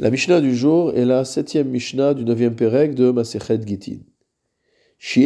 [0.00, 3.98] La Mishnah du jour est la septième Mishnah du neuvième Pérec de Masechet Gitin.
[5.00, 5.24] Si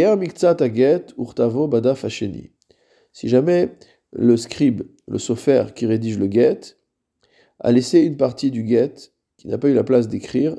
[3.29, 3.69] jamais
[4.13, 6.61] le scribe, le sofer qui rédige le get,
[7.61, 8.95] a laissé une partie du get
[9.37, 10.57] qui n'a pas eu la place d'écrire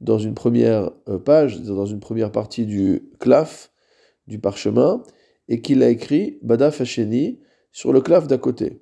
[0.00, 3.72] dans une première euh, page, dans une première partie du claf,
[4.26, 5.02] du parchemin,
[5.48, 7.40] et qu'il a écrit badaf hasheni
[7.72, 8.80] sur le claf d'à côté.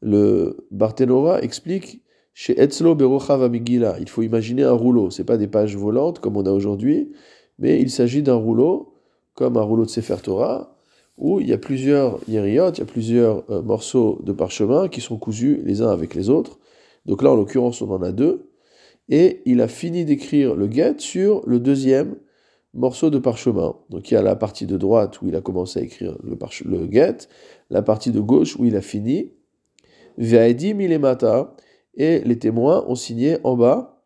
[0.00, 2.03] Le Barthénora explique
[2.34, 5.08] chez Etzlo Berochav Amigila, il faut imaginer un rouleau.
[5.10, 7.12] Ce pas des pages volantes comme on a aujourd'hui,
[7.60, 8.94] mais il s'agit d'un rouleau,
[9.34, 10.76] comme un rouleau de Sefer Torah,
[11.16, 15.00] où il y a plusieurs yériot, il y a plusieurs euh, morceaux de parchemin qui
[15.00, 16.58] sont cousus les uns avec les autres.
[17.06, 18.50] Donc là, en l'occurrence, on en a deux.
[19.08, 22.16] Et il a fini d'écrire le get sur le deuxième
[22.72, 23.76] morceau de parchemin.
[23.90, 26.36] Donc il y a la partie de droite où il a commencé à écrire le,
[26.64, 27.28] le get,
[27.70, 29.30] la partie de gauche où il a fini.
[30.18, 31.54] Ve'aidi milemata,
[31.96, 34.02] et les témoins ont signé en bas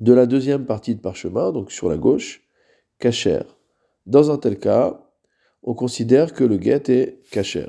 [0.00, 2.42] de la deuxième partie de parchemin, donc sur la gauche,
[2.98, 3.40] cacher.
[4.06, 5.00] Dans un tel cas,
[5.62, 7.66] on considère que le guet est cacher.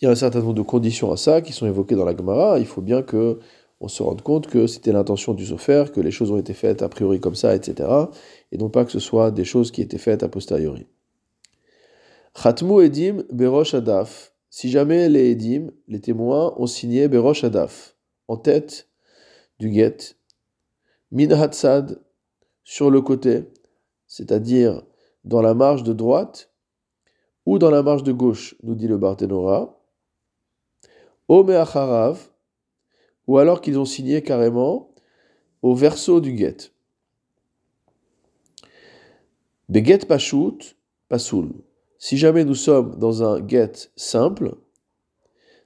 [0.00, 2.16] Il y a un certain nombre de conditions à ça qui sont évoquées dans la
[2.16, 2.58] Gemara.
[2.58, 3.38] Il faut bien que
[3.80, 6.82] on se rende compte que c'était l'intention du Sofer, que les choses ont été faites
[6.82, 7.88] a priori comme ça, etc.
[8.50, 10.86] Et non pas que ce soit des choses qui étaient faites a posteriori.
[12.34, 17.94] Chatmu edim berosh adaf si jamais les Edim, les témoins, ont signé Berosh Adaf,
[18.26, 18.88] en tête
[19.58, 20.16] du get,
[21.12, 22.00] Min Hatzad,
[22.64, 23.52] sur le côté,
[24.06, 24.82] c'est-à-dire
[25.24, 26.54] dans la marge de droite
[27.44, 29.78] ou dans la marge de gauche, nous dit le Barthénora,
[31.28, 32.30] Ome Acharav,
[33.26, 34.88] ou alors qu'ils ont signé carrément
[35.60, 36.72] au verso du get.
[39.68, 40.78] Beget Pashut,
[41.10, 41.65] Pasoul.
[41.98, 44.56] Si jamais nous sommes dans un get simple,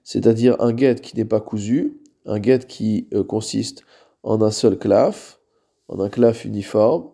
[0.04, 3.84] c'est-à-dire un get qui n'est pas cousu, un get qui euh, consiste
[4.22, 5.40] en un seul claf,
[5.88, 7.10] en un claf uniforme,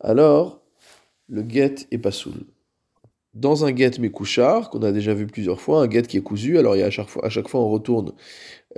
[0.00, 0.62] alors
[1.28, 2.46] le get est pas soul.
[3.34, 6.58] Dans un get mécouchard, qu'on a déjà vu plusieurs fois, un get qui est cousu,
[6.58, 8.12] alors il y a à chaque fois, on retourne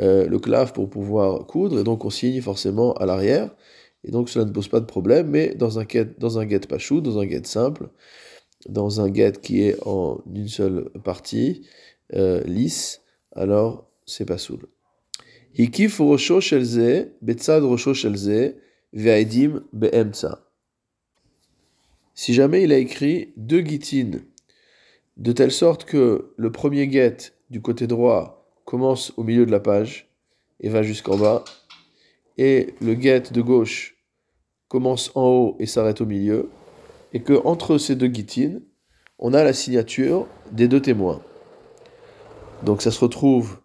[0.00, 3.54] euh, le claf pour pouvoir coudre, et donc on signe forcément à l'arrière,
[4.02, 6.62] et donc cela ne pose pas de problème, mais dans un get, dans un get
[6.78, 7.88] chou, dans un get simple,
[8.68, 11.66] dans un get qui est en une seule partie,
[12.14, 14.66] euh, lisse, alors c'est pas soul.
[22.14, 24.22] Si jamais il a écrit deux gitines,
[25.16, 27.16] de telle sorte que le premier get
[27.50, 30.08] du côté droit commence au milieu de la page
[30.60, 31.44] et va jusqu'en bas,
[32.38, 33.96] et le get de gauche
[34.68, 36.48] commence en haut et s'arrête au milieu,
[37.12, 38.62] et que entre ces deux guitines,
[39.18, 41.20] on a la signature des deux témoins.
[42.62, 43.60] Donc ça se retrouve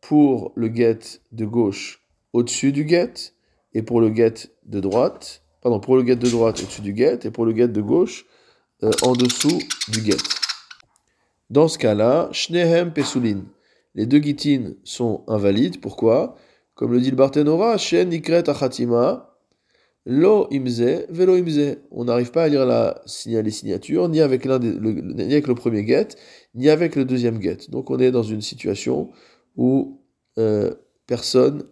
[0.00, 2.02] pour le get de gauche
[2.32, 3.34] au-dessus du get
[3.74, 7.20] et pour le get de droite, pardon, pour le get de droite au-dessus du get
[7.24, 8.26] et pour le get de gauche
[8.82, 9.58] euh, en dessous
[9.88, 10.16] du get.
[11.50, 13.44] Dans ce cas-là, Shnehem Pesulin.
[13.94, 15.80] Les deux guitines sont invalides.
[15.80, 16.36] Pourquoi?
[16.74, 19.27] Comme le dit le Barthénora, Shen Nikret Achatima,
[20.10, 21.76] Lo imze, velo imze.
[21.90, 26.08] On n'arrive pas à lire la, les signatures, ni avec, le, premier get,
[26.54, 27.68] ni avec le deuxième get.
[27.68, 29.10] Donc on est dans une situation
[29.58, 30.00] où
[30.38, 30.72] euh,
[31.06, 31.64] personne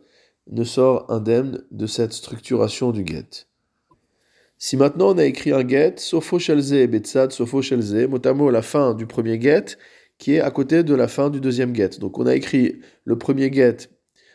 [0.51, 3.47] ne sort indemne de cette structuration du get.
[4.59, 8.63] Si maintenant on a écrit un get, sofo shelze et betsad, sofo shelze, mot la
[8.63, 9.79] fin du premier get,
[10.19, 12.01] qui est à côté de la fin du deuxième get.
[12.01, 13.89] Donc on a écrit le premier get,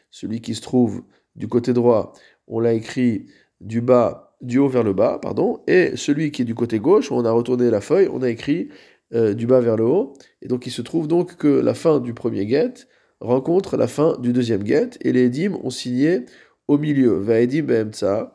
[0.09, 1.03] celui qui se trouve
[1.35, 2.13] du côté droit,
[2.47, 3.27] on l'a écrit
[3.61, 7.11] du bas, du haut vers le bas, pardon, et celui qui est du côté gauche,
[7.11, 8.69] on a retourné la feuille, on a écrit
[9.13, 11.99] euh, du bas vers le haut, et donc il se trouve donc que la fin
[11.99, 12.73] du premier get
[13.19, 16.25] rencontre la fin du deuxième get, et les edim ont signé
[16.67, 17.19] au milieu.
[17.19, 18.33] Vaedim be'emtsa,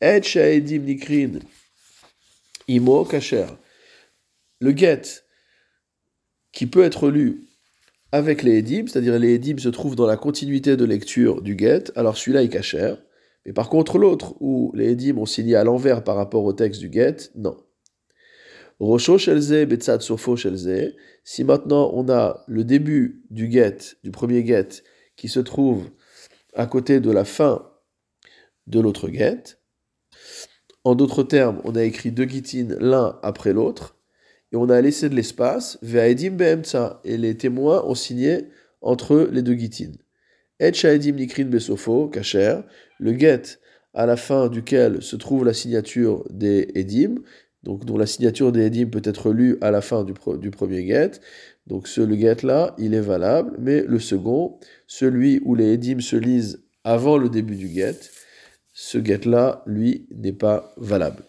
[0.00, 1.40] et shaedim nikrin,
[2.66, 3.46] imo kacher.
[4.60, 5.02] Le get
[6.52, 7.42] qui peut être lu
[8.10, 11.92] avec les edim, c'est-à-dire les edim se trouvent dans la continuité de lecture du get,
[11.94, 12.94] alors celui-là est kacher.
[13.46, 16.80] Mais par contre, l'autre, où les Edim ont signé à l'envers par rapport au texte
[16.80, 17.56] du get, non.
[18.80, 20.94] Rosho shelze betzad sofo shelze.
[21.22, 24.82] Si maintenant on a le début du get, du premier get,
[25.14, 25.88] qui se trouve
[26.54, 27.70] à côté de la fin
[28.66, 29.58] de l'autre get,
[30.82, 33.96] en d'autres termes, on a écrit deux gitines l'un après l'autre,
[34.52, 38.48] et on a laissé de l'espace, ve'aedim be'emtsa, et les témoins ont signé
[38.80, 39.96] entre les deux gitines.
[40.58, 40.72] Et
[41.12, 42.60] nikrin besofo, kacher,
[42.98, 43.42] le get
[43.94, 47.16] à la fin duquel se trouve la signature des Edim,
[47.62, 50.12] donc dont la signature des Edim peut être lue à la fin du,
[50.50, 51.12] premier get.
[51.66, 56.00] Donc ce le get là, il est valable, mais le second, celui où les Edim
[56.00, 57.96] se lisent avant le début du get,
[58.78, 61.24] ce get-là, lui, n'est pas valable.